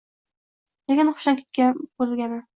Lekin 0.91 1.11
hushidan 1.11 1.39
ketmasa 1.43 1.87
bo‘lgani. 2.03 2.43